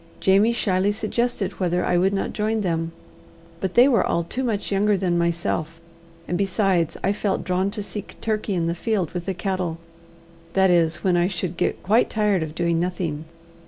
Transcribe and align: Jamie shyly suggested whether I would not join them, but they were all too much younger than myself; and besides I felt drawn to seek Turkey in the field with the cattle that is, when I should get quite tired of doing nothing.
Jamie 0.19 0.51
shyly 0.51 0.91
suggested 0.91 1.59
whether 1.59 1.85
I 1.85 1.95
would 1.95 2.11
not 2.11 2.33
join 2.33 2.61
them, 2.61 2.91
but 3.59 3.75
they 3.75 3.87
were 3.87 4.03
all 4.03 4.23
too 4.23 4.43
much 4.43 4.71
younger 4.71 4.97
than 4.97 5.15
myself; 5.15 5.79
and 6.27 6.39
besides 6.39 6.97
I 7.03 7.13
felt 7.13 7.43
drawn 7.43 7.69
to 7.69 7.83
seek 7.83 8.19
Turkey 8.19 8.55
in 8.55 8.65
the 8.65 8.73
field 8.73 9.11
with 9.11 9.25
the 9.27 9.35
cattle 9.35 9.77
that 10.53 10.71
is, 10.71 11.03
when 11.03 11.15
I 11.17 11.27
should 11.27 11.55
get 11.55 11.83
quite 11.83 12.09
tired 12.09 12.41
of 12.41 12.55
doing 12.55 12.79
nothing. 12.79 13.25